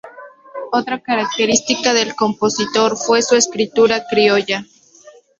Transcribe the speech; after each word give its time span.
Otra 0.71 0.99
característica 0.99 1.93
del 1.93 2.15
compositor 2.15 2.97
fue 2.97 3.21
su 3.21 3.35
escritura 3.35 4.03
criolla. 4.09 4.65